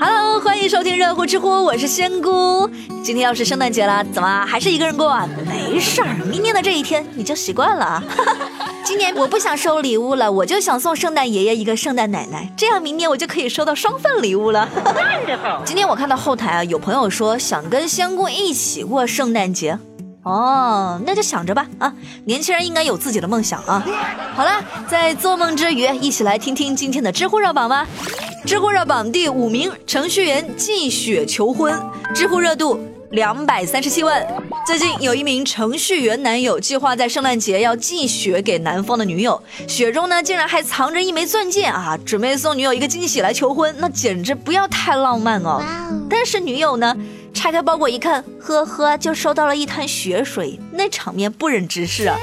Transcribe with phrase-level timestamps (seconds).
[0.00, 2.70] Hello，欢迎收听热乎知乎，我是仙姑。
[3.02, 5.28] 今天要是圣诞节了，怎么还是一个人过啊？
[5.46, 8.00] 没事儿，明年的这一天你就习惯了。
[8.84, 14.68] 今年我不想收礼物了，我就想送圣诞爷爷一个圣诞奶奶，这样明年我就可以收到双份礼物了。
[15.66, 19.76] 今天我看到后台啊，有朋友说想跟仙姑一起过圣诞节。
[20.22, 21.92] 哦，那就想着吧啊！
[22.24, 23.82] 年轻人应该有自己的梦想啊。
[24.34, 27.86] 好了，在做梦之余，一起来听听今天的知乎热榜吧。
[28.48, 31.70] 知乎热榜第五名，程序员季雪求婚，
[32.14, 32.80] 知乎热度
[33.10, 34.26] 两百三十七万。
[34.66, 45.62] 最近有一名程序员男友计划在圣诞节要寄雪给男方的女友，雪中呢竟然还藏着一枚钻戒啊，准备送女友一个惊喜来求婚，那简直不要太浪漫哦。
[46.08, 46.96] 但是女友呢？
[47.34, 52.16] 拆开包裹一看，呵呵，就收到了一滩血水，那场面不忍直视啊！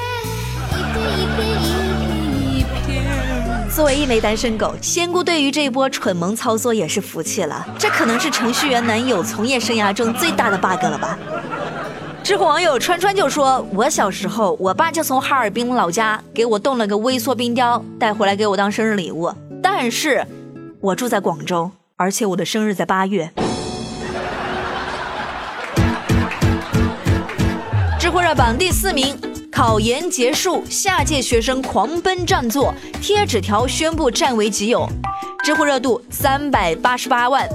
[3.75, 7.67] 作为一枚单身狗，仙姑对于这一波蠢萌操作也是服气了。
[7.77, 11.19] 这可能是程序员男友从业生涯中最大的 bug 了吧？
[12.23, 19.29] 知乎网友川川就说：“我小时候，我爸就从哈尔滨老家给我冻了个微缩冰雕，带回来给我当生日礼物。
[19.61, 20.25] 但是，
[20.79, 23.29] 我住在广州，而且我的生日在八月。”
[27.99, 29.19] 知乎热榜第四名，
[29.55, 34.85] 考研结束，下届学生狂奔占座，贴纸条宣布占为己有。
[35.45, 37.47] 知乎热度三百八十八万。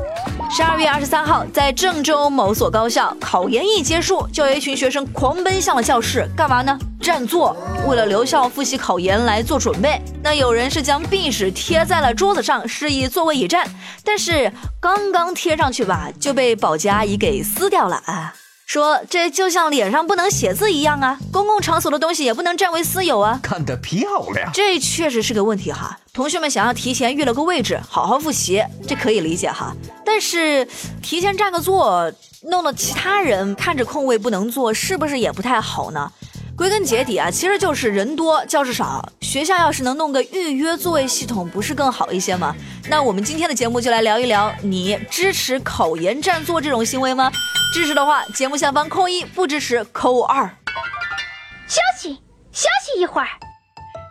[0.50, 6.78] 十二月二十三号，在郑州某所高校，考研一结束，就有一群学生狂奔向了教室，干嘛呢？
[7.02, 7.54] 占座，
[7.86, 10.00] 为了留校复习考研来做准备。
[10.22, 13.68] 那有人是将壁纸贴在了桌子上，示意座位已占，
[14.02, 18.32] 但是刚刚贴上去吧，就被保洁阿姨给撕掉了啊。
[18.70, 23.40] 说这就像脸上不能写字一样啊，公共场所的东西也不能占为私有啊。
[23.42, 25.98] 看得漂亮，这确实是个问题哈。
[26.12, 29.74] 同学们想要提前预了个位置，好好复习，这可以理解哈。
[30.04, 30.64] 但是
[31.02, 36.08] 提前占个座，弄得其他人看着空位不能坐，是不是也不太好呢？
[36.56, 39.04] 归根结底啊，其实就是人多教室少。
[39.20, 42.54] 学校要是能弄个预约座位系统，不是更好一些吗？
[42.88, 47.32] 那我们今天的节目就来聊一聊，你支持考研占座这种行为吗？
[47.72, 50.44] 支持的话，节目下方扣一；不支持扣二。
[51.68, 52.14] 休息
[52.52, 53.28] 休息一会儿。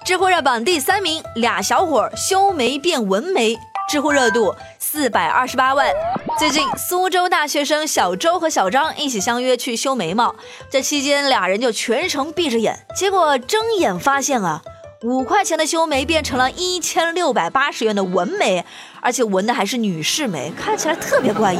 [0.05, 3.57] 知乎热榜第三名，俩小伙修眉变纹眉，
[3.89, 5.93] 知乎热度四百二十八万。
[6.37, 10.33] 最近，苏州大学生小周和小张一起相约去修眉毛，
[10.71, 14.61] 这期间俩人就全程闭着眼，结果睁眼发现啊，
[15.03, 18.65] 五块钱的修眉变成了一千六百八十元的纹眉，
[19.01, 21.59] 而且纹的还是女士眉，看起来特别怪异。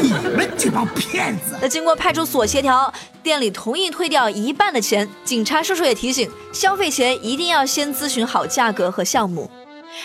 [0.00, 1.58] 你们这帮骗子！
[1.60, 2.92] 那经过派出所协调，
[3.22, 5.08] 店里同意退掉一半的钱。
[5.24, 9.50] 警察叔叔也提醒，消费前一定要先咨询好价格和项目。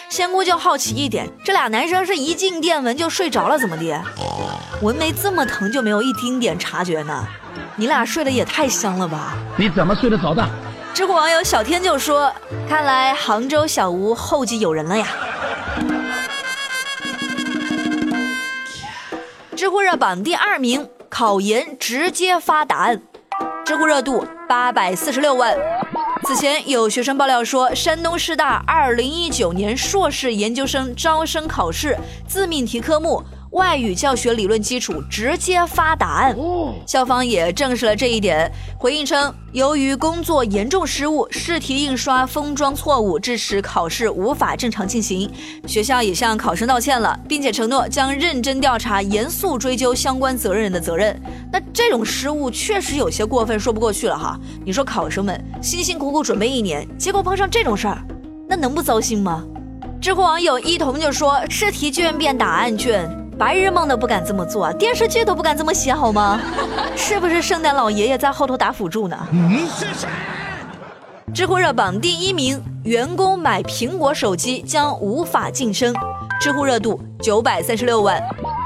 [0.09, 4.02] 仙姑就好奇一点，这俩男生是一进店门就睡着了，怎么的？
[4.81, 7.28] 纹眉这么疼就没有一丁点察觉呢？
[7.75, 9.36] 你俩睡得也太香了吧？
[9.58, 10.44] 你怎么睡得着的？
[10.94, 12.34] 知乎网友小天就说
[12.68, 15.08] ：“看来杭州小吴后继有人了呀。”
[19.66, 23.02] 知乎热榜第二名，考研直接发答案，
[23.66, 25.58] 知乎热度八百四十六万。
[26.24, 33.24] 此前有学生爆料说，山东师大二零一九年硕士研究生招生考试自命题科目。
[33.56, 36.36] 外语教学理论基础直接发答案，
[36.86, 45.32] 校方也证实了这一点，回应称，由于工作严重失误，试题印刷封装错误，致使考试无法正常进行。
[45.66, 51.18] 学校也向考生道歉了，并且承诺将认真调查，严肃追究相关责任人的责任。
[51.50, 54.38] 那这种失误确实有些过分，说不过去了哈。
[54.66, 58.04] 你说考生们辛辛苦苦准备一年，结果碰上这种事儿，
[58.50, 59.46] 那能不糟心吗？
[60.02, 63.25] 知乎网友一彤就说：试题卷变答案卷。
[63.38, 66.40] 白日梦都不敢这么做，电视剧都不敢这么写，好吗？
[66.96, 69.18] 是不是圣诞老爷爷在后头打辅助呢？
[69.31, 70.07] 你是谁？
[71.34, 75.94] 知乎热榜第一名，员工买苹果手机将无法晋升，
[76.40, 78.24] 知乎热度九百三十六万。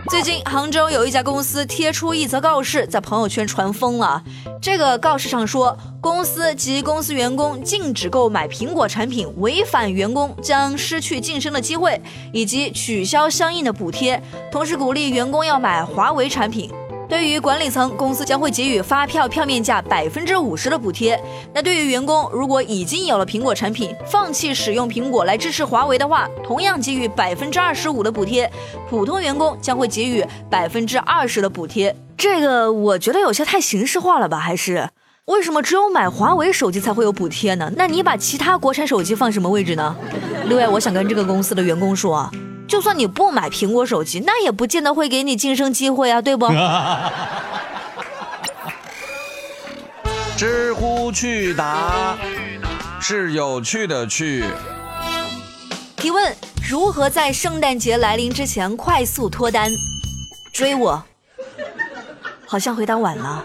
[0.09, 4.23] 最近，杭州有一家公司贴出一则告示，在朋友圈传疯了。
[4.59, 12.01] 这个告示上说，公司及公司员工禁止购买苹果产品，违反员工将失去晋升的机会，
[12.33, 14.19] 以及取消相应的补贴。
[14.51, 16.71] 同时，鼓励员工要买华为产品。
[17.09, 21.19] 对于管理层，公司将会给予发票票面价百分之五十的补贴。
[21.51, 28.49] 那对于员工，如果已经有了苹果产品，放弃使用苹果来支持华为的话，同样给予百分之二十五的补贴。
[28.87, 31.95] 普通员工将会给予百分之二十的补贴。
[32.15, 34.37] 这个我觉得有些太形式化了吧？
[34.37, 34.89] 还是
[35.25, 37.71] 为什么只有买华为手机才会有补贴呢？
[37.75, 39.95] 那你把其他国产手机放什么位置呢？
[40.45, 42.29] 另外，我想跟这个公司的员工说。
[42.69, 46.47] 就算你不买苹果手机，那也不见得会给你晋升机会啊，对不？
[50.37, 52.15] 知乎趣答
[53.01, 54.45] 是有趣的趣。
[55.97, 56.33] 提问：
[56.69, 59.69] 如何在圣诞节来临之前快速脱单？
[60.53, 61.03] 追我？
[62.45, 63.43] 好像回答晚了。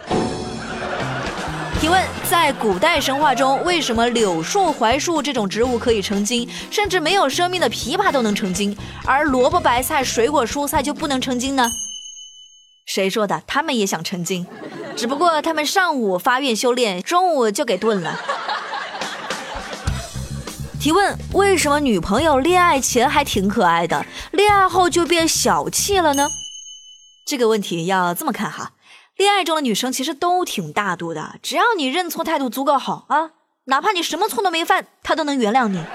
[1.85, 11.71] 提问：在古代神话中，为什么柳树、槐树这种植物可以成精，甚至没有生命的枇杷都能成精，而萝卜、白菜、水果、蔬菜就不能成精呢？
[12.87, 13.43] 谁说的？
[13.47, 14.47] 他们也想成精，
[14.97, 18.19] 只不过他们上午发愿修炼，中午就给炖了。
[20.81, 26.31] 提问：为什么女朋友恋爱前还挺可爱的，恋爱后就变小气了呢？
[27.27, 28.73] 这个问题要这么看哈，
[29.17, 33.31] 恋爱中的女生其实都挺大度的，只要你认错态度足够好啊，
[33.67, 35.79] 哪怕你什么错都没犯，她都能原谅你。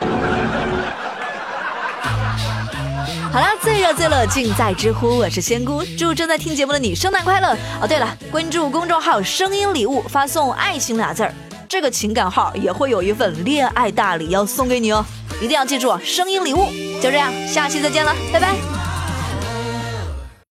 [3.31, 7.87] 好啦，最热最乐尽在知乎，我是仙姑，祝正在听节目的你圣诞快乐哦！
[7.87, 11.33] 对了，关注公众号“声音礼物”，发送“爱情”俩字儿。
[11.67, 15.05] 这个情感号也会有一份恋爱大礼要送给你哦，
[15.41, 16.65] 一定要记住声音礼物。
[17.01, 18.78] 就这样，下期再见了，拜拜。